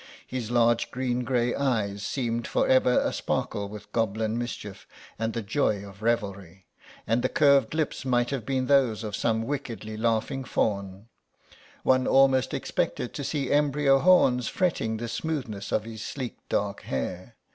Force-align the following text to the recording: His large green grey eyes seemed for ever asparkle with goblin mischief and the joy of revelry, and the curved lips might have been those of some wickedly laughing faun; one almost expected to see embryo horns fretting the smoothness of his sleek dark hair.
His 0.25 0.49
large 0.49 0.89
green 0.89 1.23
grey 1.23 1.53
eyes 1.53 2.01
seemed 2.01 2.47
for 2.47 2.67
ever 2.67 2.99
asparkle 3.01 3.69
with 3.69 3.91
goblin 3.91 4.35
mischief 4.35 4.87
and 5.19 5.33
the 5.33 5.43
joy 5.43 5.85
of 5.87 6.01
revelry, 6.01 6.65
and 7.05 7.21
the 7.21 7.29
curved 7.29 7.75
lips 7.75 8.03
might 8.03 8.31
have 8.31 8.43
been 8.43 8.65
those 8.65 9.03
of 9.03 9.15
some 9.15 9.43
wickedly 9.43 9.97
laughing 9.97 10.43
faun; 10.43 11.05
one 11.83 12.07
almost 12.07 12.51
expected 12.51 13.13
to 13.13 13.23
see 13.23 13.51
embryo 13.51 13.99
horns 13.99 14.47
fretting 14.47 14.97
the 14.97 15.07
smoothness 15.07 15.71
of 15.71 15.83
his 15.83 16.01
sleek 16.03 16.37
dark 16.49 16.81
hair. 16.81 17.35